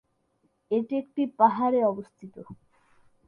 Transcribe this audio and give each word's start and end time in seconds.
এটি 0.71 0.93
একটি 0.97 1.21
পাহাড়ে 1.39 1.79
অবস্থিত। 1.85 2.35